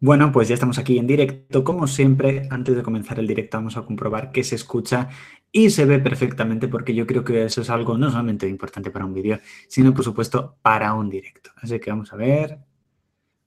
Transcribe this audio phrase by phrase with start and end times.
[0.00, 1.64] Bueno, pues ya estamos aquí en directo.
[1.64, 5.08] Como siempre, antes de comenzar el directo vamos a comprobar que se escucha
[5.50, 9.04] y se ve perfectamente porque yo creo que eso es algo no solamente importante para
[9.04, 11.50] un vídeo, sino por supuesto para un directo.
[11.56, 12.58] Así que vamos a ver.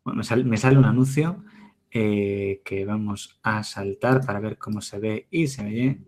[0.03, 1.43] Bueno, me, sale, un anuncio
[1.89, 6.01] eh, que vamos a saltar para ver cómo se ve y se ve,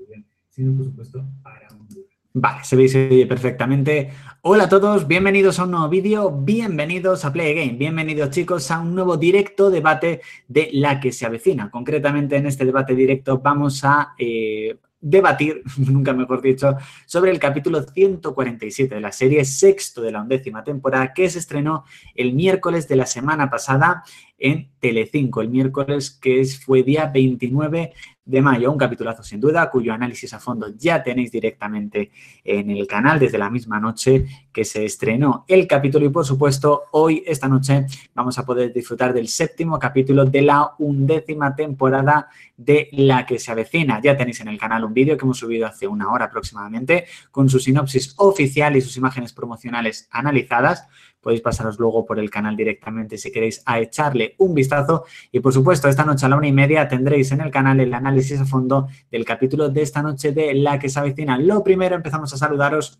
[0.50, 2.13] sino por supuesto para un directo.
[2.36, 4.10] Vale, se ve perfectamente.
[4.42, 8.80] Hola a todos, bienvenidos a un nuevo vídeo, bienvenidos a Play Game, bienvenidos chicos a
[8.80, 11.70] un nuevo directo debate de la que se avecina.
[11.70, 17.84] Concretamente en este debate directo vamos a eh, debatir, nunca mejor dicho, sobre el capítulo
[17.84, 21.84] 147 de la serie sexto de la undécima temporada que se estrenó
[22.16, 24.04] el miércoles de la semana pasada
[24.40, 27.94] en Telecinco, el miércoles que fue día 29
[28.26, 32.12] de mayo, un capitulazo sin duda, cuyo análisis a fondo ya tenéis directamente
[32.44, 36.84] en el canal desde la misma noche que se estrenó el capítulo y por supuesto
[36.92, 42.88] hoy, esta noche, vamos a poder disfrutar del séptimo capítulo de la undécima temporada de
[42.94, 44.00] La que se avecina.
[44.02, 47.50] Ya tenéis en el canal un vídeo que hemos subido hace una hora aproximadamente con
[47.50, 50.88] su sinopsis oficial y sus imágenes promocionales analizadas
[51.24, 55.06] podéis pasaros luego por el canal directamente si queréis a echarle un vistazo.
[55.32, 57.94] Y por supuesto, esta noche a la una y media tendréis en el canal el
[57.94, 61.38] análisis a fondo del capítulo de esta noche de La que se avecina.
[61.38, 63.00] Lo primero, empezamos a saludaros.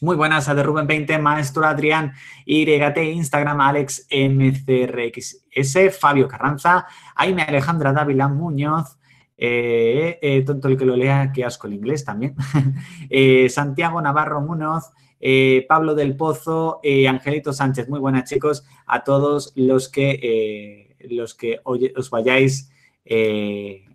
[0.00, 2.12] Muy buenas a de Rubén 20, Maestro Adrián,
[2.44, 8.98] YT, Instagram, Alex MCRXS, Fabio Carranza, Aime Alejandra Dávila Muñoz,
[9.36, 12.34] eh, eh, tonto el que lo lea, que asco el inglés también.
[13.10, 14.90] Eh, Santiago Navarro Muñoz,
[15.24, 17.88] eh, Pablo del Pozo, eh, Angelito Sánchez.
[17.88, 22.68] Muy buenas, chicos, a todos los que, eh, los que os vayáis.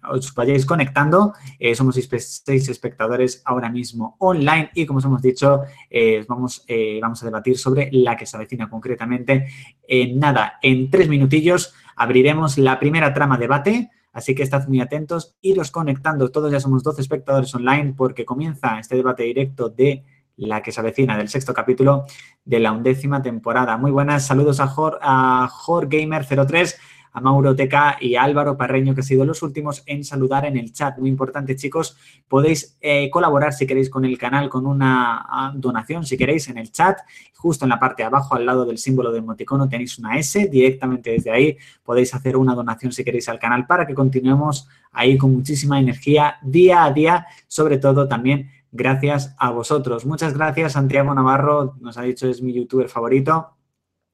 [0.10, 1.34] os vayáis conectando.
[1.76, 5.62] somos seis espectadores ahora mismo online y como os hemos dicho,
[6.28, 6.66] vamos,
[7.02, 9.48] vamos a debatir sobre la que se avecina concretamente.
[9.88, 13.90] En nada, en tres minutillos abriremos la primera trama debate.
[14.12, 16.30] Así que estad muy atentos, iros conectando.
[16.30, 20.04] Todos ya somos 12 espectadores online porque comienza este debate directo de
[20.38, 22.06] la que se avecina del sexto capítulo
[22.46, 23.78] de la undécima temporada.
[23.78, 26.76] Muy buenas, saludos a, Jor, a JorGamer03,
[27.14, 30.56] a Mauro TK y a Álvaro Parreño, que han sido los últimos en saludar en
[30.56, 31.00] el chat.
[31.00, 36.06] Muy importante, chicos, podéis eh, colaborar si queréis con el canal con una ah, donación,
[36.06, 37.00] si queréis, en el chat.
[37.36, 40.48] Justo en la parte de abajo, al lado del símbolo de emoticono, tenéis una S.
[40.48, 45.18] Directamente desde ahí podéis hacer una donación si queréis al canal para que continuemos ahí
[45.18, 50.06] con muchísima energía día a día, sobre todo también gracias a vosotros.
[50.06, 53.58] Muchas gracias, Santiago Navarro, nos ha dicho es mi youtuber favorito.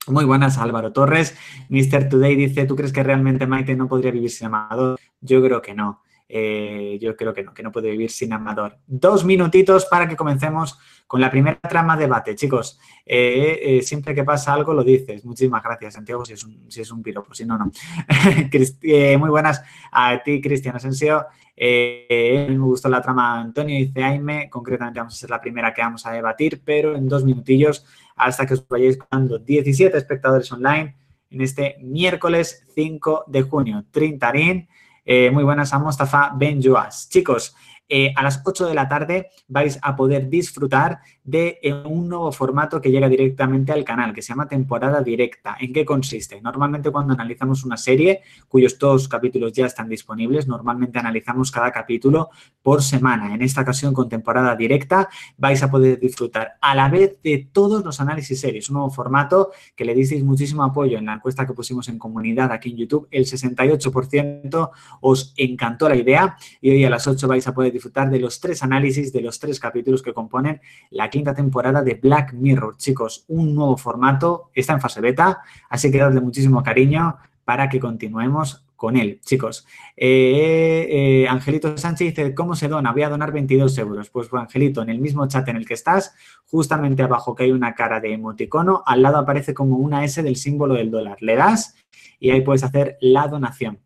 [0.07, 1.35] Muy buenas, Álvaro Torres.
[1.69, 2.09] Mr.
[2.09, 4.99] Today dice, ¿tú crees que realmente Maite no podría vivir sin Amador?
[5.21, 6.02] Yo creo que no.
[6.27, 8.77] Eh, yo creo que no, que no puede vivir sin Amador.
[8.87, 12.35] Dos minutitos para que comencemos con la primera trama de debate.
[12.35, 15.23] Chicos, eh, eh, siempre que pasa algo lo dices.
[15.25, 17.71] Muchísimas gracias, Santiago, si es un, si es un piropo, si no, no.
[19.19, 21.25] muy buenas a ti, Cristian Asensio.
[21.55, 26.05] Me gustó la trama Antonio, dice Jaime, concretamente vamos a ser la primera que vamos
[26.05, 27.85] a debatir, pero en dos minutillos
[28.15, 30.95] hasta que os vayáis dando 17 espectadores online
[31.29, 33.85] en este miércoles 5 de junio.
[33.91, 34.67] Trintarín,
[35.05, 37.09] eh, muy buenas a Mostafa Benjuas.
[37.09, 37.55] Chicos,
[37.89, 42.81] eh, a las 8 de la tarde vais a poder disfrutar de un nuevo formato
[42.81, 45.55] que llega directamente al canal, que se llama temporada directa.
[45.59, 46.41] ¿En qué consiste?
[46.41, 52.29] Normalmente cuando analizamos una serie, cuyos dos capítulos ya están disponibles, normalmente analizamos cada capítulo
[52.61, 53.33] por semana.
[53.33, 55.07] En esta ocasión, con temporada directa,
[55.37, 58.69] vais a poder disfrutar a la vez de todos los análisis series.
[58.69, 62.51] Un nuevo formato que le disteis muchísimo apoyo en la encuesta que pusimos en comunidad
[62.51, 63.07] aquí en YouTube.
[63.11, 68.09] El 68% os encantó la idea y hoy a las 8 vais a poder disfrutar
[68.09, 70.59] de los tres análisis de los tres capítulos que componen
[70.89, 72.75] la quinta temporada de Black Mirror.
[72.77, 77.79] Chicos, un nuevo formato, está en fase beta, así que dadle muchísimo cariño para que
[77.79, 79.67] continuemos con él, chicos.
[79.95, 82.91] Eh, eh, Angelito Sánchez dice, ¿cómo se dona?
[82.91, 84.09] Voy a donar 22 euros.
[84.09, 86.15] Pues, Angelito, en el mismo chat en el que estás,
[86.45, 90.35] justamente abajo que hay una cara de emoticono, al lado aparece como una S del
[90.35, 91.17] símbolo del dólar.
[91.21, 91.75] Le das
[92.19, 93.77] y ahí puedes hacer la donación.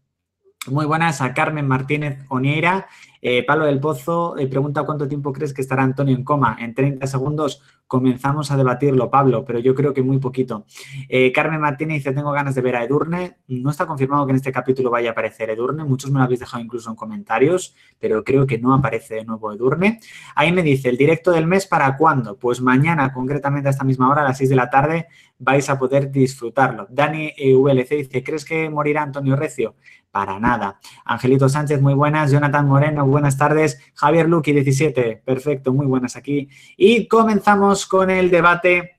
[0.69, 2.88] Muy buenas a Carmen Martínez Onieira.
[3.22, 6.58] Eh, Pablo del Pozo eh, pregunta cuánto tiempo crees que estará Antonio en coma.
[6.60, 10.66] En 30 segundos comenzamos a debatirlo, Pablo, pero yo creo que muy poquito.
[11.07, 13.38] Eh, Carmen Martínez dice, tengo ganas de ver a Edurne.
[13.48, 15.84] No está confirmado que en este capítulo vaya a aparecer Edurne.
[15.84, 19.51] Muchos me lo habéis dejado incluso en comentarios, pero creo que no aparece de nuevo
[19.51, 20.00] Edurne.
[20.36, 22.38] Ahí me dice, ¿el directo del mes para cuándo?
[22.38, 25.07] Pues mañana, concretamente a esta misma hora, a las 6 de la tarde,
[25.40, 26.88] vais a poder disfrutarlo.
[26.90, 29.75] Dani VLC dice, ¿crees que morirá Antonio Recio?
[30.18, 30.80] para nada.
[31.06, 32.31] Angelito Sánchez, muy buenas.
[32.31, 33.80] Jonathan Moreno, buenas tardes.
[33.94, 35.22] Javier Luqui, 17.
[35.24, 36.50] Perfecto, muy buenas aquí.
[36.75, 38.98] Y comenzamos con el debate.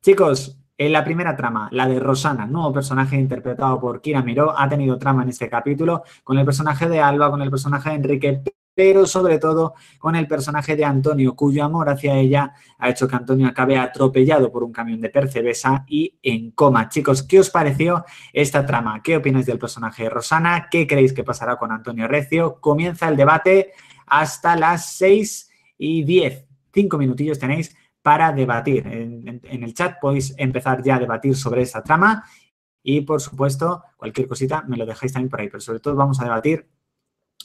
[0.00, 4.68] Chicos, En la primera trama, la de Rosana, nuevo personaje interpretado por Kira Miró, ha
[4.68, 8.42] tenido trama en este capítulo con el personaje de Alba, con el personaje de Enrique,
[8.74, 13.14] pero sobre todo con el personaje de Antonio, cuyo amor hacia ella ha hecho que
[13.14, 16.88] Antonio acabe atropellado por un camión de percebesa y en coma.
[16.88, 19.00] Chicos, ¿qué os pareció esta trama?
[19.00, 20.68] ¿Qué opináis del personaje de Rosana?
[20.68, 22.58] ¿Qué creéis que pasará con Antonio Recio?
[22.60, 23.72] Comienza el debate
[24.06, 26.46] hasta las 6 y 10.
[26.72, 28.86] Cinco minutillos tenéis para debatir.
[28.86, 32.22] En, el chat podéis empezar ya a debatir sobre esta trama
[32.82, 35.48] y, por supuesto, cualquier cosita me lo dejáis también por ahí.
[35.48, 36.68] Pero sobre todo vamos a debatir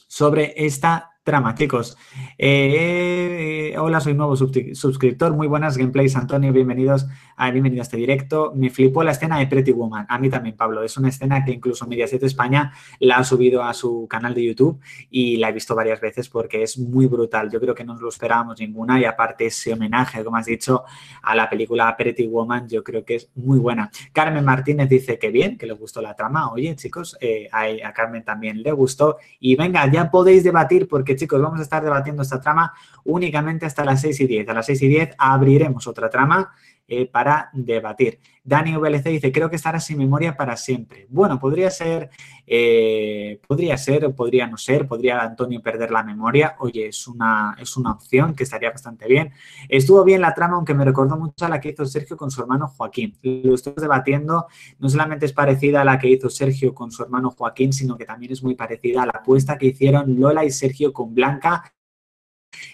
[0.06, 1.98] sobre esta trama, chicos.
[2.38, 5.34] Eh, hola, soy nuevo suscriptor.
[5.34, 6.50] Muy buenas gameplays, Antonio.
[6.50, 7.06] Bienvenidos
[7.36, 8.52] a, bienvenido a este directo.
[8.56, 10.06] Me flipó la escena de Pretty Woman.
[10.08, 10.82] A mí también, Pablo.
[10.82, 14.80] Es una escena que incluso Mediaset España la ha subido a su canal de YouTube
[15.10, 17.50] y la he visto varias veces porque es muy brutal.
[17.50, 20.84] Yo creo que no nos lo esperábamos ninguna y aparte ese homenaje, como has dicho,
[21.22, 23.90] a la película Pretty Woman, yo creo que es muy buena.
[24.12, 26.50] Carmen Martínez dice que bien, que le gustó la trama.
[26.50, 29.18] Oye, chicos, eh, a Carmen también le gustó.
[29.38, 32.72] Y venga, ya podéis debatir porque chicos, vamos a estar debatiendo esta trama
[33.04, 34.48] únicamente hasta las 6 y 10.
[34.48, 36.52] A las 6 y 10 abriremos otra trama
[36.92, 38.18] eh, para debatir.
[38.42, 41.06] Dani VLC dice, creo que estará sin memoria para siempre.
[41.08, 42.10] Bueno, podría ser,
[42.44, 46.56] eh, podría ser o podría no ser, podría Antonio perder la memoria.
[46.58, 49.30] Oye, es una, es una opción que estaría bastante bien.
[49.68, 52.40] Estuvo bien la trama, aunque me recordó mucho a la que hizo Sergio con su
[52.40, 53.16] hermano Joaquín.
[53.22, 54.48] Lo estoy debatiendo,
[54.80, 58.04] no solamente es parecida a la que hizo Sergio con su hermano Joaquín, sino que
[58.04, 61.72] también es muy parecida a la apuesta que hicieron Lola y Sergio con Blanca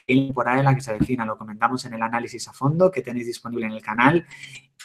[0.06, 1.25] la temporada en la que se avecina.
[1.25, 4.26] Lo comentamos en el análisis a fondo que tenéis disponible en el canal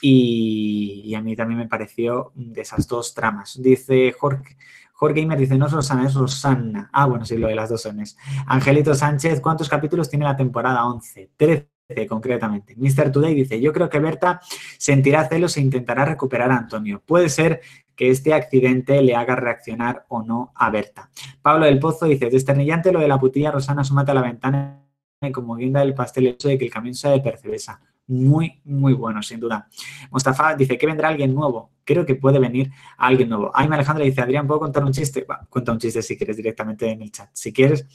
[0.01, 3.61] y, a mí también me pareció de esas dos tramas.
[3.61, 4.57] Dice Jorge.
[4.93, 6.89] Jorge Gamer dice, no es Rosana, es Rosanna.
[6.93, 8.15] Ah, bueno, sí, lo de las dos sones.
[8.45, 10.85] Angelito Sánchez, ¿cuántos capítulos tiene la temporada?
[10.85, 11.31] 11.
[11.35, 11.67] 13
[12.07, 12.75] concretamente.
[12.77, 13.11] Mr.
[13.11, 14.39] Today dice, yo creo que Berta
[14.77, 17.01] sentirá celos e intentará recuperar a Antonio.
[17.03, 17.61] Puede ser
[18.01, 21.11] que este accidente le haga reaccionar o no a Berta.
[21.39, 24.87] Pablo del Pozo dice, desternillante lo de la putilla Rosana, súmate a la ventana
[25.31, 27.79] como guinda del pastel hecho de que el camión sea de percebesa.
[28.07, 29.67] Muy, muy bueno, sin duda.
[30.09, 31.69] Mustafa dice que vendrá alguien nuevo.
[31.83, 33.51] Creo que puede venir alguien nuevo.
[33.53, 35.27] Aime Alejandra dice, Adrián, ¿puedo contar un chiste?
[35.47, 37.29] cuenta un chiste si quieres directamente en el chat.
[37.33, 37.85] Si quieres.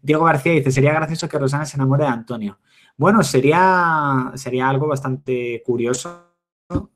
[0.00, 2.60] Diego García dice, sería gracioso que Rosana se enamore de Antonio.
[2.96, 6.27] Bueno, sería, sería algo bastante curioso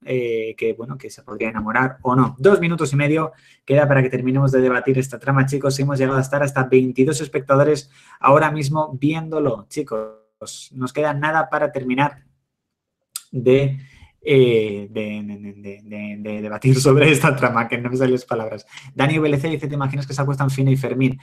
[0.05, 2.37] eh, que, bueno, que se podría enamorar o no.
[2.39, 3.33] Dos minutos y medio
[3.65, 5.79] queda para que terminemos de debatir esta trama, chicos.
[5.79, 7.91] Hemos llegado a estar hasta 22 espectadores
[8.21, 10.71] ahora mismo viéndolo, chicos.
[10.75, 12.25] Nos queda nada para terminar
[13.31, 13.79] de
[14.25, 18.67] eh, de, debatir sobre esta trama, que no me salen las palabras.
[18.95, 21.19] Dani VLC dice, ¿te imaginas que se acuestan Fina y Fermín?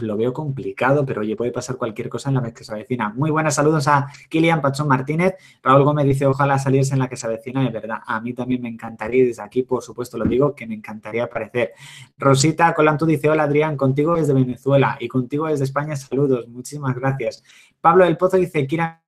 [0.00, 3.10] lo veo complicado, pero oye, puede pasar cualquier cosa en la vez que se avecina.
[3.10, 5.34] Muy buenas saludos a Kilian Pachón Martínez.
[5.62, 7.98] Raúl Gómez dice, ojalá saliese en la que se avecina, de verdad.
[8.06, 11.24] A mí también me encantaría, y desde aquí, por supuesto, lo digo, que me encantaría
[11.24, 11.72] aparecer.
[12.16, 16.48] Rosita Colantú dice, hola Adrián, contigo desde Venezuela y contigo desde España, saludos.
[16.48, 17.42] Muchísimas gracias.
[17.80, 19.02] Pablo del Pozo dice, Kira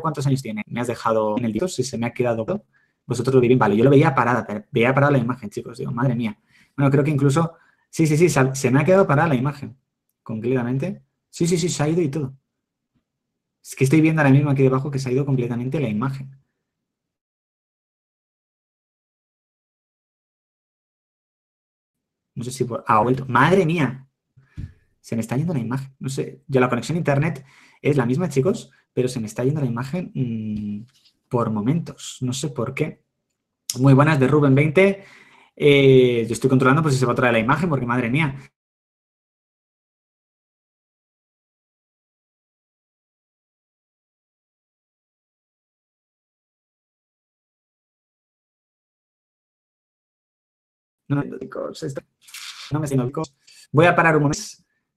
[0.00, 0.62] cuántos años tiene.
[0.66, 2.46] Me has dejado en el dito, si se me ha quedado.
[3.06, 5.78] Vosotros lo diréis, vale, yo lo veía parada, veía parada la imagen, chicos.
[5.78, 6.38] Digo, madre mía.
[6.76, 7.54] Bueno, creo que incluso,
[7.90, 9.76] sí, sí, sí, se me ha quedado parada la imagen,
[10.22, 11.02] completamente.
[11.30, 12.34] Sí, sí, sí, se ha ido y todo.
[13.62, 16.30] Es que estoy viendo ahora mismo aquí debajo que se ha ido completamente la imagen.
[22.34, 23.24] No sé si ha vuelto.
[23.28, 24.06] ¡Madre mía!
[25.00, 25.94] Se me está yendo la imagen.
[25.98, 26.42] No sé.
[26.48, 27.44] Yo la conexión a internet
[27.80, 30.86] es la misma, chicos, pero se me está yendo la imagen mm,
[31.28, 32.18] por momentos.
[32.22, 33.02] No sé por qué.
[33.78, 35.04] Muy buenas de Rubén 20.
[35.56, 38.36] Eh, yo estoy controlando por si se va a traer la imagen, porque madre mía.
[51.08, 51.22] No,
[52.70, 52.86] no me
[53.72, 54.40] Voy a parar un momento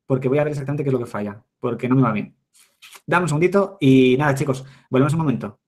[0.05, 2.35] porque voy a ver exactamente qué es lo que falla, porque no me va bien.
[3.07, 5.59] Dame un segundito y nada, chicos, volvemos un momento.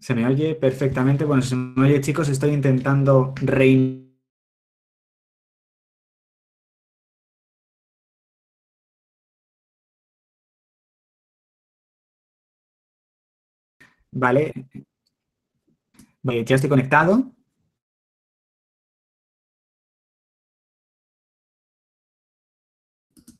[0.00, 1.24] Se me oye perfectamente.
[1.24, 4.07] Bueno, se me oye, chicos, estoy intentando reiniciar
[14.12, 14.52] Vale.
[16.44, 17.32] ya estoy conectado.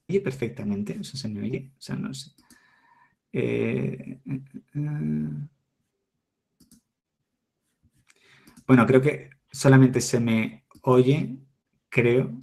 [0.09, 2.31] oye perfectamente, o se me oye, o sea, no sé.
[3.33, 4.19] Eh,
[8.67, 11.37] bueno, creo que solamente se me oye,
[11.89, 12.39] creo.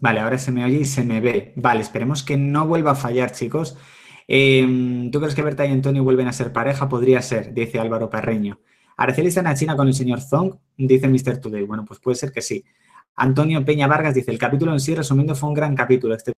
[0.00, 1.52] Vale, ahora se me oye y se me ve.
[1.56, 3.76] Vale, esperemos que no vuelva a fallar, chicos.
[4.26, 6.88] Em, ¿Tú crees que Berta y Antonio vuelven a ser pareja?
[6.88, 8.60] Podría ser, dice Álvaro Parreño.
[8.96, 11.38] Araceli está en la China con el señor Zong, dice Mr.
[11.40, 11.64] Today.
[11.64, 12.64] Bueno, pues puede ser que sí.
[13.16, 16.14] Antonio Peña Vargas dice, el capítulo en sí, resumiendo, fue un gran capítulo.
[16.14, 16.32] Este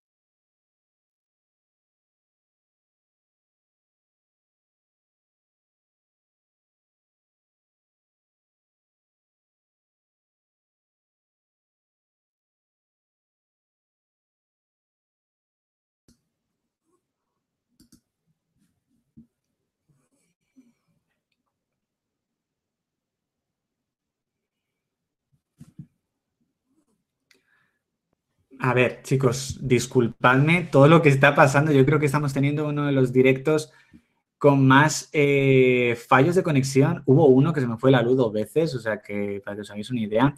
[28.67, 31.71] A ver, chicos, disculpadme todo lo que está pasando.
[31.71, 33.71] Yo creo que estamos teniendo uno de los directos
[34.37, 37.01] con más eh, fallos de conexión.
[37.05, 39.61] Hubo uno que se me fue la luz dos veces, o sea que para que
[39.61, 40.35] os hagáis una idea.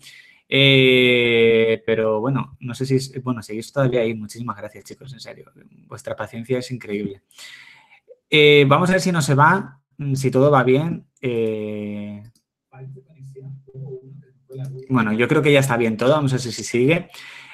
[0.47, 4.13] Eh, pero bueno, no sé si, bueno, seguís todavía ahí.
[4.13, 5.51] Muchísimas gracias, chicos, en serio.
[5.87, 7.23] Vuestra paciencia es increíble.
[8.29, 9.81] Eh, vamos a ver si no se va,
[10.13, 11.07] si todo va bien.
[14.87, 16.11] Bueno, yo creo que ya está bien todo.
[16.11, 17.09] Vamos a ver si sigue.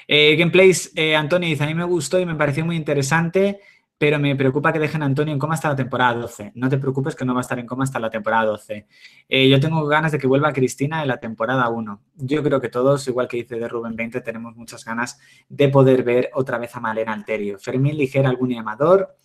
[0.07, 3.59] Eh, gameplays, eh, Antonio dice, a mí me gustó y me pareció muy interesante,
[3.97, 6.51] pero me preocupa que dejen a Antonio en coma hasta la temporada 12.
[6.55, 8.87] No te preocupes que no va a estar en coma hasta la temporada 12.
[9.29, 12.01] Eh, yo tengo ganas de que vuelva Cristina en la temporada 1.
[12.17, 15.19] Yo creo que todos, igual que dice de Rubén 20, tenemos muchas ganas
[15.49, 17.57] de poder ver otra vez a Malena Alterio.
[17.57, 19.17] Fermín Ligera, algún llamador.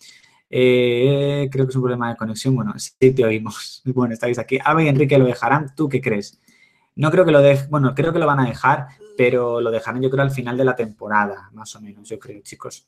[0.49, 2.55] creo que es un problema de conexión.
[2.55, 3.83] Bueno, sí te oímos.
[3.93, 4.57] Bueno, estáis aquí.
[4.63, 5.75] Ava y Enrique lo dejarán.
[5.75, 6.39] ¿Tú qué crees?
[6.95, 7.69] No creo que lo dejen.
[7.69, 10.65] Bueno, creo que lo van a dejar, pero lo dejarán yo creo al final de
[10.65, 12.87] la temporada, más o menos, yo creo, chicos.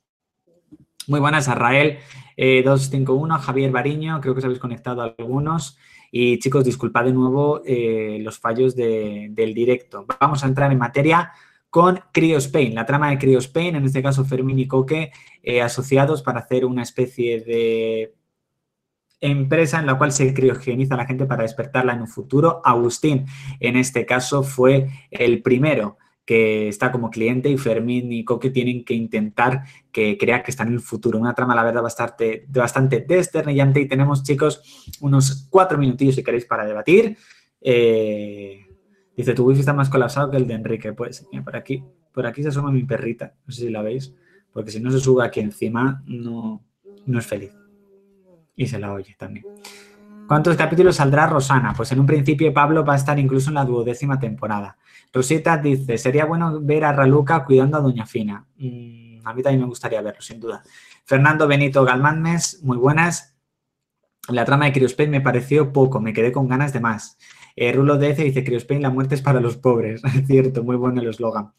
[1.08, 2.00] Muy buenas, Arrael
[2.38, 5.78] 251, eh, Javier Bariño, creo que os habéis conectado algunos.
[6.12, 10.06] Y chicos, disculpad de nuevo eh, los fallos del directo.
[10.20, 11.32] Vamos a entrar en materia
[11.70, 15.62] con Cryo Spain, la trama de Cryo Spain, en este caso Fermín y Coque, eh,
[15.62, 18.14] asociados para hacer una especie de
[19.24, 22.62] empresa en la cual se criogeniza a la gente para despertarla en un futuro.
[22.64, 23.26] Agustín,
[23.60, 28.84] en este caso, fue el primero que está como cliente y Fermín y Coque tienen
[28.84, 31.20] que intentar que crea que está en el futuro.
[31.20, 34.62] Una trama, la verdad, bastante, bastante desternillante y tenemos, chicos,
[35.02, 37.18] unos cuatro minutillos si queréis para debatir.
[37.62, 38.60] Eh,
[39.16, 40.92] dice, tu wifi está más colapsado que el de Enrique.
[40.94, 44.14] Pues, por aquí, por aquí se asoma mi perrita, no sé si la veis,
[44.52, 46.62] porque si no se sube aquí encima, no,
[47.06, 47.63] no es feliz.
[48.56, 49.46] Y se la oye también.
[50.28, 51.74] ¿Cuántos capítulos saldrá Rosana?
[51.76, 54.78] Pues en un principio Pablo va a estar incluso en la duodécima temporada.
[55.12, 58.46] Rosita dice, sería bueno ver a Raluca cuidando a Doña Fina.
[58.58, 60.64] Mm, a mí también me gustaría verlo, sin duda.
[61.06, 63.36] Fernando Benito Galmánez, muy buenas.
[64.30, 67.18] La trama de Criospain me pareció poco, me quedé con ganas de más.
[67.56, 70.02] Eh, Rulo DC dice, Criospain, la muerte es para los pobres.
[70.26, 71.52] Cierto, muy bueno el eslogan.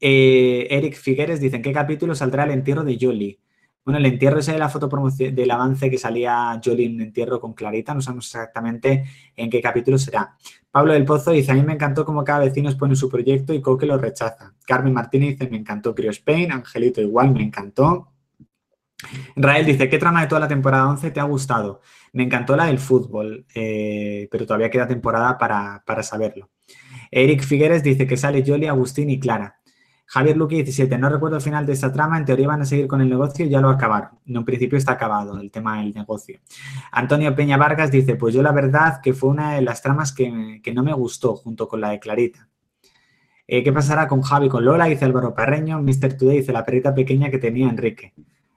[0.00, 3.38] Eh, Eric Figueres dice, ¿en qué capítulo saldrá el entierro de Jolie?
[3.88, 7.54] Bueno, el entierro ese de la foto del avance que salía Jolie en entierro con
[7.54, 9.04] Clarita, no sabemos exactamente
[9.34, 10.36] en qué capítulo será.
[10.70, 13.62] Pablo del Pozo dice, a mí me encantó cómo cada vecino expone su proyecto y
[13.62, 14.52] Coque lo rechaza.
[14.66, 16.52] Carmen Martínez dice, me encantó Crio Spain.
[16.52, 18.12] Angelito igual, me encantó.
[19.36, 21.80] Rael dice, ¿qué trama de toda la temporada 11 te ha gustado?
[22.12, 26.50] Me encantó la del fútbol, eh, pero todavía queda temporada para, para saberlo.
[27.10, 29.58] Eric Figueres dice que sale Jolie, Agustín y Clara.
[30.10, 32.86] Javier Luque 17, no recuerdo el final de esta trama, en teoría van a seguir
[32.86, 34.18] con el negocio y ya lo acabaron.
[34.24, 36.40] En un principio está acabado el tema del negocio.
[36.92, 40.62] Antonio Peña Vargas dice, pues yo la verdad que fue una de las tramas que,
[40.74, 42.48] no me gustó junto con la de Clarita.
[43.46, 44.86] Eh, ¿Qué pasará con Javi con Lola?
[44.86, 45.82] Dice Álvaro Parreño.
[45.82, 46.16] Mr.
[46.16, 48.14] Today dice la perrita pequeña que tenía Enrique.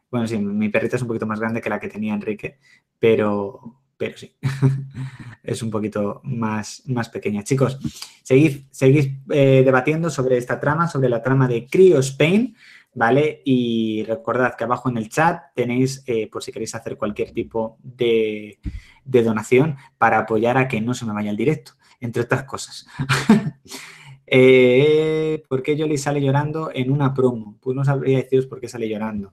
[0.09, 2.59] Bueno, sí, mi perrita es un poquito más grande que la que tenía Enrique,
[2.97, 4.35] pero, pero sí,
[5.43, 7.43] es un poquito más, más pequeña.
[7.43, 7.77] Chicos,
[8.23, 12.55] seguid, seguís eh, debatiendo sobre esta trama, sobre la trama de Cryo Spain,
[12.95, 13.43] ¿vale?
[13.45, 17.77] Y recordad que abajo en el chat tenéis, eh, por si queréis hacer cualquier tipo
[17.83, 18.57] de,
[19.05, 22.87] donación para apoyar a que no se me vaya el directo, entre otras cosas.
[24.25, 27.59] eh, ¿Por qué Jolie sale llorando en una promo?
[27.61, 29.31] Pues no sabría deciros por qué sale llorando.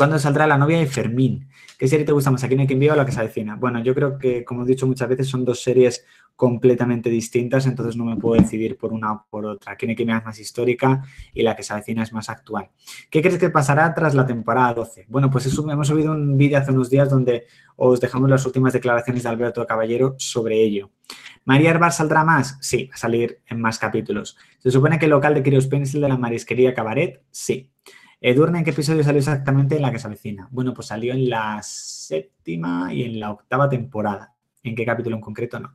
[0.00, 1.46] ¿Cuándo saldrá la novia de Fermín?
[1.78, 2.42] ¿Qué serie te gusta más?
[2.42, 3.56] ¿Aquí no hay quien o la que se avecina?
[3.56, 7.96] Bueno, yo creo que, como he dicho muchas veces, son dos series completamente distintas, entonces
[7.98, 9.72] no me puedo decidir por una o por otra.
[9.72, 11.02] Aquí hay quien es más histórica
[11.34, 12.70] y la que se avecina es más actual.
[13.10, 15.04] ¿Qué crees que pasará tras la temporada 12?
[15.06, 17.44] Bueno, pues eso, hemos subido un vídeo hace unos días donde
[17.76, 20.92] os dejamos las últimas declaraciones de Alberto Caballero sobre ello.
[21.44, 22.56] ¿María Herbar saldrá más?
[22.62, 24.38] Sí, va a salir en más capítulos.
[24.60, 27.22] ¿Se supone que el local de Curious Pencil de la marisquería Cabaret?
[27.30, 27.68] Sí.
[28.20, 30.46] ¿Edurne en qué episodio salió exactamente en la que se avecina?
[30.50, 34.34] Bueno, pues salió en la séptima y en la octava temporada.
[34.62, 35.58] ¿En qué capítulo en concreto?
[35.58, 35.74] No.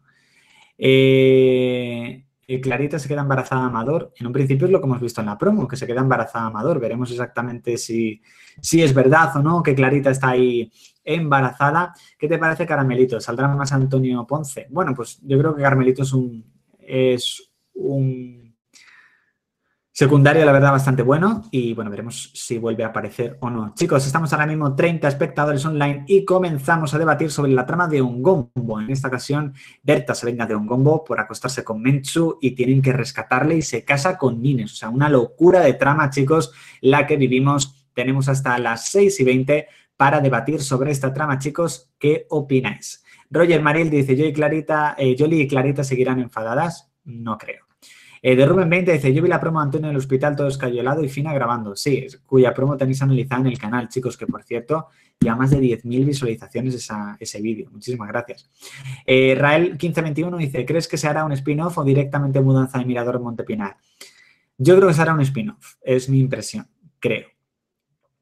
[0.77, 2.25] Eh,
[2.61, 4.13] Clarita se queda embarazada Amador.
[4.19, 6.45] En un principio es lo que hemos visto en la promo, que se queda embarazada
[6.45, 6.79] Amador.
[6.79, 8.21] Veremos exactamente si,
[8.61, 10.71] si es verdad o no que Clarita está ahí
[11.03, 11.95] embarazada.
[12.19, 13.19] ¿Qué te parece Caramelito?
[13.19, 14.67] ¿Saldrá más Antonio Ponce?
[14.69, 16.45] Bueno, pues yo creo que Caramelito es un,
[16.79, 18.44] es un
[19.97, 23.73] Secundario, la verdad, bastante bueno y bueno, veremos si vuelve a aparecer o no.
[23.75, 28.01] Chicos, estamos ahora mismo 30 espectadores online y comenzamos a debatir sobre la trama de
[28.01, 28.81] un gombo.
[28.81, 32.81] En esta ocasión, Berta se venga de un gombo por acostarse con Menchu y tienen
[32.81, 34.73] que rescatarle y se casa con Nines.
[34.73, 37.87] O sea, una locura de trama, chicos, la que vivimos.
[37.93, 41.89] Tenemos hasta las 6 y 20 para debatir sobre esta trama, chicos.
[41.97, 43.01] ¿Qué opináis?
[43.29, 46.91] Roger Maril dice, yo y Clarita, eh, Jolly y Clarita seguirán enfadadas.
[47.05, 47.64] No creo.
[48.27, 50.47] Eh, de Rubén 20 dice, yo vi la promo de Antonio en el hospital todo
[50.47, 51.75] escayolado y Fina grabando.
[51.75, 54.87] Sí, cuya promo tenéis analizada en el canal, chicos, que por cierto,
[55.19, 56.89] ya más de 10.000 visualizaciones
[57.19, 57.69] ese vídeo.
[57.69, 58.49] Muchísimas gracias.
[59.05, 63.19] Eh, Rael 1521 dice, ¿crees que se hará un spin-off o directamente mudanza de Mirador
[63.19, 63.77] Montepinar?
[64.57, 66.67] Yo creo que se hará un spin-off, es mi impresión,
[66.99, 67.27] creo.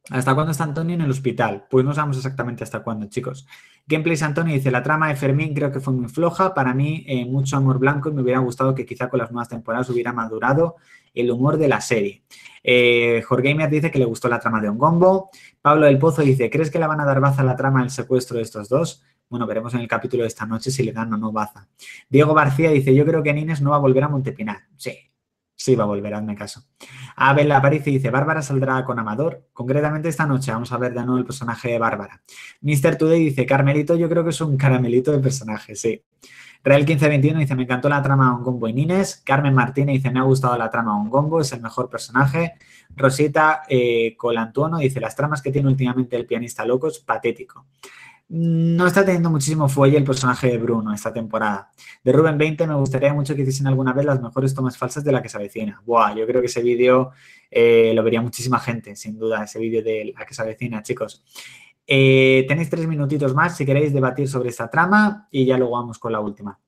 [0.10, 1.66] ¿Hasta cuándo está Antonio en el hospital?
[1.70, 3.48] Pues no sabemos exactamente hasta cuándo, chicos.
[3.88, 6.54] Gameplays Antonio dice, la trama de Fermín creo que fue muy floja.
[6.54, 9.48] Para mí, eh, mucho amor blanco y me hubiera gustado que quizá con las nuevas
[9.48, 10.76] temporadas hubiera madurado
[11.14, 12.24] el humor de la serie.
[12.64, 15.30] Eh, Jorge dice que le gustó la trama de Ongombo.
[15.62, 17.90] Pablo del Pozo dice, ¿crees que le van a dar baza a la trama del
[17.90, 19.04] secuestro de estos dos?
[19.30, 21.68] Bueno, veremos en el capítulo de esta noche si le dan o no baza.
[22.10, 24.64] Diego García dice, yo creo que Nines no va a volver a Montepinar.
[24.76, 24.98] Sí,
[25.56, 26.64] Sí, va a volver, hazme caso.
[27.16, 29.48] Abel aparece y dice, Bárbara saldrá con Amador.
[29.54, 32.22] Concretamente esta noche vamos a ver de nuevo el personaje de Bárbara.
[32.62, 32.98] Mr.
[32.98, 36.04] Today dice, Carmelito yo creo que es un caramelito de personaje, sí.
[36.64, 39.22] Real 1521 dice, me encantó la trama Ongombo y Nines.
[39.26, 42.54] Carmen Martínez dice, me ha gustado la trama Ongombo, es el mejor personaje.
[42.96, 47.66] Rosita eh, Colantuono dice, las tramas que tiene últimamente el pianista loco es patético
[48.36, 51.69] no está teniendo muchísimo fuelle el personaje de Bruno esta temporada.
[52.04, 55.12] De Rubén 20 me gustaría mucho que hiciesen alguna vez las mejores tomas falsas de
[55.12, 55.80] la que se avecina.
[55.86, 57.12] Buah, yo creo que ese vídeo
[57.52, 61.24] eh, lo vería muchísima gente, sin duda, ese vídeo de la que se avecina, chicos.
[61.86, 66.00] Eh, tenéis tres minutitos más si queréis debatir sobre esta trama y ya luego vamos
[66.00, 66.60] con la última.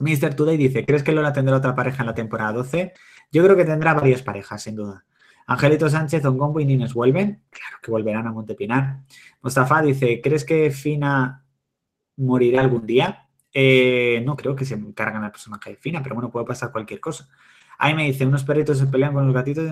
[0.00, 0.34] Mr.
[0.34, 2.92] Today dice, ¿crees que Lola tendrá otra pareja en la temporada 12?
[3.32, 5.06] Yo creo que tendrá varias parejas, sin duda.
[5.46, 7.42] Angelito Sánchez, Ongombo y Nines vuelven.
[7.50, 9.00] Claro que volverán a Montepinar.
[9.42, 11.44] Mustafa dice, ¿crees que Fina
[12.16, 13.28] morirá algún día?
[13.52, 17.00] Eh, no creo que se cargan al personaje de Fina, pero bueno, puede pasar cualquier
[17.00, 17.28] cosa.
[17.78, 19.64] Ahí me dice, unos perritos se pelean con los gatitos.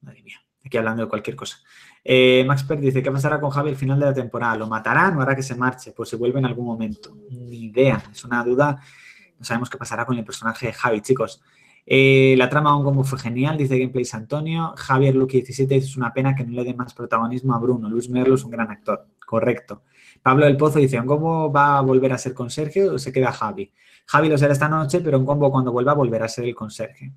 [0.00, 1.58] Madre mía, aquí hablando de cualquier cosa.
[2.04, 4.56] Eh, Max Perk dice, ¿qué pasará con Javi al final de la temporada?
[4.56, 5.92] ¿Lo matarán o hará que se marche?
[5.92, 7.16] Pues se vuelve en algún momento.
[7.30, 8.78] Ni idea, es una duda.
[9.38, 11.42] No sabemos qué pasará con el personaje de Javi, chicos.
[11.86, 14.72] Eh, la trama como fue genial, dice Gameplays Antonio.
[14.76, 17.88] Javier Luque 17 dice, es una pena que no le dé más protagonismo a Bruno.
[17.88, 19.06] Luis Merlo es un gran actor.
[19.26, 19.82] Correcto.
[20.22, 23.32] Pablo del Pozo dice, ¿cómo va a volver a ser con Sergio o se queda
[23.32, 23.72] Javi?
[24.06, 27.12] Javi lo será esta noche, pero en combo cuando vuelva volverá a ser el conserje.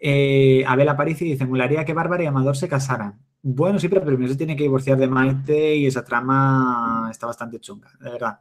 [0.00, 3.18] Eh, Abel Aparici dice, molaría que Bárbara y Amador se casaran.
[3.42, 7.60] Bueno, sí, pero primero se tiene que divorciar de Maite y esa trama está bastante
[7.60, 8.40] chunga, de verdad.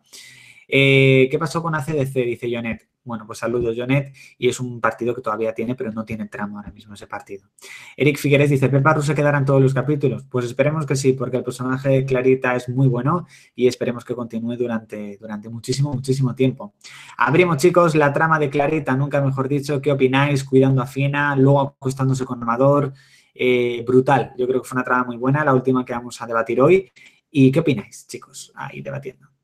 [0.67, 2.13] Eh, ¿Qué pasó con ACDC?
[2.25, 2.94] Dice Jonet.
[3.05, 4.13] Bueno, pues saludos, Jonet.
[4.39, 7.47] Y es un partido que todavía tiene, pero no tiene tramo ahora mismo ese partido.
[7.95, 10.25] Eric Figueres dice, ¿Pepa se quedará en todos los capítulos?
[10.27, 14.15] Pues esperemos que sí, porque el personaje de Clarita es muy bueno y esperemos que
[14.15, 16.73] continúe durante, durante muchísimo, muchísimo tiempo.
[17.17, 19.79] Abrimos, chicos, la trama de Clarita, nunca mejor dicho.
[19.79, 20.43] ¿Qué opináis?
[20.43, 22.91] Cuidando a Fina, luego acostándose con Amador.
[23.35, 24.33] Eh, brutal.
[24.37, 26.91] Yo creo que fue una trama muy buena, la última que vamos a debatir hoy.
[27.29, 28.51] ¿Y qué opináis, chicos?
[28.55, 29.34] Ahí debatiendo.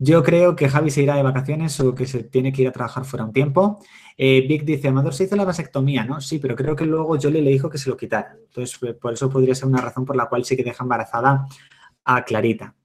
[0.00, 2.72] Yo creo que Javi se irá de vacaciones o que se tiene que ir a
[2.72, 3.80] trabajar fuera un tiempo.
[4.16, 6.20] Eh, Vic dice, Amador se hizo la vasectomía, ¿no?
[6.20, 8.36] Sí, pero creo que luego Jolie le dijo que se lo quitara.
[8.40, 11.46] Entonces, pues, por eso podría ser una razón por la cual sí que deja embarazada
[12.04, 12.76] a Clarita.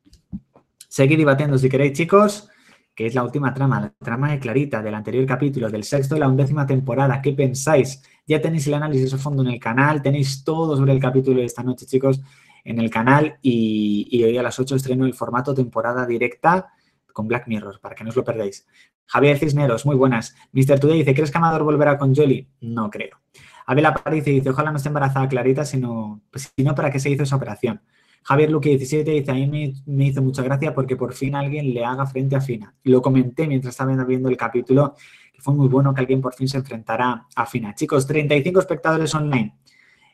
[0.87, 2.49] Seguid debatiendo si queréis, chicos,
[2.95, 6.21] que es la última trama, la trama de Clarita del anterior capítulo, del sexto de
[6.21, 7.21] la undécima temporada.
[7.21, 8.01] ¿Qué pensáis?
[8.25, 11.45] Ya tenéis el análisis a fondo en el canal, tenéis todo sobre el capítulo de
[11.45, 12.21] esta noche, chicos,
[12.63, 16.73] en el canal y, y hoy a las 8 estreno el formato temporada directa
[17.13, 18.67] con Black Mirror, para que no os lo perdáis.
[19.05, 20.35] Javier Cisneros, muy buenas.
[20.51, 20.79] Mr.
[20.79, 22.49] Today dice, ¿crees que Amador volverá con Jolly?
[22.61, 23.21] No creo.
[23.65, 27.09] Abel aparece y dice, ojalá no esté embarazada Clarita, sino, pues, sino para qué se
[27.09, 27.81] hizo esa operación.
[28.23, 31.83] Javier Luque 17 dice, a mí me, hizo mucha gracia porque por fin alguien le
[31.83, 32.73] haga frente a Fina.
[32.83, 34.95] Lo comenté mientras estaba viendo el capítulo,
[35.33, 37.75] que fue muy bueno que alguien por fin se enfrentara a Fina.
[37.75, 39.57] Chicos, 35 espectadores online.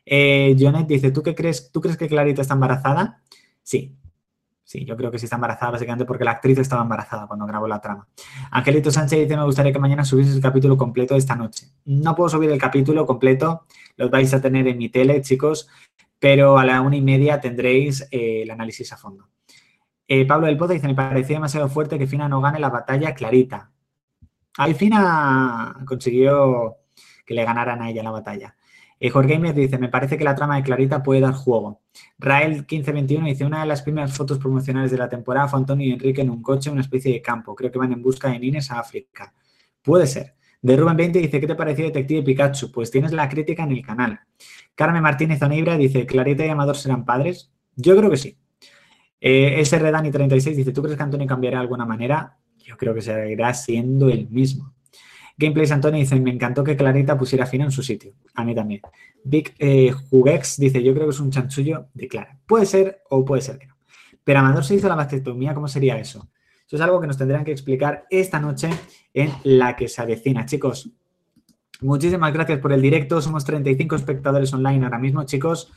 [0.05, 1.71] Eh, Jonet dice, ¿tú qué crees?
[1.71, 3.21] ¿Tú crees que Clarita está embarazada?
[3.61, 3.95] Sí,
[4.69, 7.67] Sí, yo creo que sí está embarazada, básicamente porque la actriz estaba embarazada cuando grabó
[7.67, 8.07] la trama.
[8.51, 11.71] Angelito Sánchez dice, me gustaría que mañana subiese el capítulo completo de esta noche.
[11.85, 13.65] No puedo subir el capítulo completo,
[13.97, 15.67] lo vais a tener en mi tele, chicos,
[16.19, 19.29] pero a la una y media tendréis eh, el análisis a fondo.
[20.07, 23.15] Eh, Pablo del Pozo dice, me parecía demasiado fuerte que Fina no gane la batalla
[23.15, 23.71] clarita.
[24.55, 26.77] Al Fina consiguió
[27.25, 28.55] que le ganaran a ella la batalla.
[28.99, 31.81] Eh, Jorge Gamer dice, me parece que la trama de Clarita puede dar juego.
[32.17, 35.91] Rael 1521 dice, una de las primeras fotos promocionales de la temporada fue Antonio y
[35.91, 37.55] Enrique en un coche, una especie de campo.
[37.55, 39.33] Creo que van en busca de Nines a África.
[39.81, 40.35] Puede ser.
[40.61, 42.71] De Rubén 20 dice, ¿qué te pareció Detective Pikachu?
[42.71, 44.19] Pues tienes la crítica en el canal.
[44.75, 47.51] Carmen Martínez Onibra dice, ¿Clarita y Amador serán padres?
[47.75, 48.37] Yo creo que sí.
[49.21, 52.37] Eh, SR Dani 36 dice, ¿tú crees que Antonio cambiará de alguna manera?
[52.57, 54.73] Yo creo que seguirá siendo el mismo.
[55.39, 58.11] Gameplays Antonio dice, me encantó que Clarita pusiera fin en su sitio.
[58.35, 58.81] A mí también.
[59.23, 59.95] Big eh,
[60.57, 62.37] dice, yo creo que es un chanchullo de Clara.
[62.45, 63.77] Puede ser o puede ser que no.
[64.25, 66.29] Pero Amador se hizo la mastectomía, ¿cómo sería eso?
[66.67, 68.69] Eso es algo que nos tendrán que explicar esta noche
[69.13, 70.45] en la que se avecina.
[70.45, 70.91] Chicos,
[71.79, 73.21] muchísimas gracias por el directo.
[73.21, 75.71] Somos 35 espectadores online ahora mismo, chicos.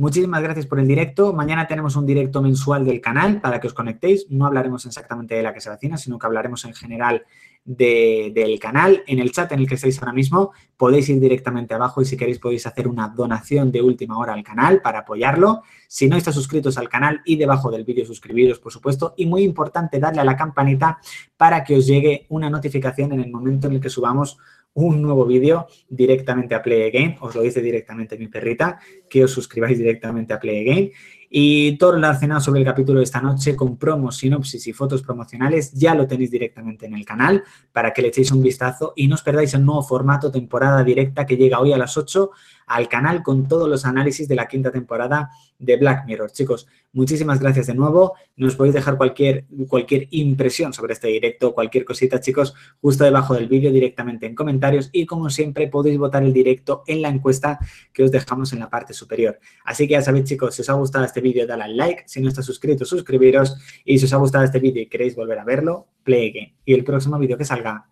[0.00, 1.34] Muchísimas gracias por el directo.
[1.34, 4.24] Mañana tenemos un directo mensual del canal para que os conectéis.
[4.30, 7.26] No hablaremos exactamente de la que se avecina, sino que hablaremos en general
[7.66, 9.02] del canal.
[9.06, 12.16] En el chat en el que estáis ahora mismo podéis ir directamente abajo y si
[12.16, 15.64] queréis podéis hacer una donación de última hora al canal para apoyarlo.
[15.86, 19.12] Si no estáis suscritos al canal y debajo del vídeo suscribiros, por supuesto.
[19.18, 20.98] Y muy importante darle a la campanita
[21.36, 24.38] para que os llegue una notificación en el momento en el que subamos
[24.74, 27.16] un nuevo vídeo directamente a Play Again.
[27.20, 28.78] Os lo dice directamente mi perrita,
[29.08, 30.92] que os suscribáis directamente a Play Again.
[31.32, 35.72] Y todo relacionado sobre el capítulo de esta noche con promos, sinopsis y fotos promocionales
[35.72, 39.14] ya lo tenéis directamente en el canal para que le echéis un vistazo y no
[39.14, 42.32] os perdáis el nuevo formato temporada directa que llega hoy a las 8
[42.70, 46.30] al canal con todos los análisis de la quinta temporada de Black Mirror.
[46.30, 48.14] Chicos, muchísimas gracias de nuevo.
[48.36, 53.48] Nos podéis dejar cualquier, cualquier impresión sobre este directo, cualquier cosita, chicos, justo debajo del
[53.48, 57.58] vídeo directamente en comentarios y como siempre podéis votar el directo en la encuesta
[57.92, 59.40] que os dejamos en la parte superior.
[59.64, 62.04] Así que ya sabéis, chicos, si os ha gustado este vídeo, dale al like.
[62.06, 63.56] Si no estáis suscritos, suscribiros.
[63.84, 66.54] Y si os ha gustado este vídeo y queréis volver a verlo, play again.
[66.64, 67.88] Y el próximo vídeo que salga,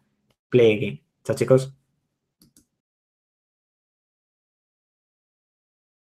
[0.48, 1.02] play again.
[1.24, 1.77] Chao, chicos.